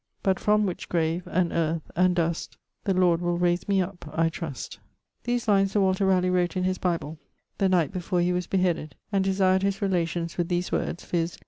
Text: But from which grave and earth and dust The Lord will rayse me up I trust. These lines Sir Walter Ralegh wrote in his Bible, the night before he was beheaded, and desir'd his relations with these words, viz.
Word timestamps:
But 0.23 0.39
from 0.39 0.65
which 0.65 0.89
grave 0.89 1.27
and 1.27 1.53
earth 1.53 1.91
and 1.95 2.15
dust 2.15 2.57
The 2.85 2.95
Lord 2.95 3.21
will 3.21 3.37
rayse 3.37 3.67
me 3.67 3.83
up 3.83 4.09
I 4.11 4.29
trust. 4.29 4.79
These 5.25 5.47
lines 5.47 5.73
Sir 5.73 5.79
Walter 5.79 6.07
Ralegh 6.07 6.33
wrote 6.33 6.57
in 6.57 6.63
his 6.63 6.79
Bible, 6.79 7.19
the 7.59 7.69
night 7.69 7.91
before 7.91 8.19
he 8.21 8.33
was 8.33 8.47
beheaded, 8.47 8.95
and 9.11 9.23
desir'd 9.23 9.61
his 9.61 9.79
relations 9.79 10.39
with 10.39 10.47
these 10.47 10.71
words, 10.71 11.05
viz. 11.05 11.37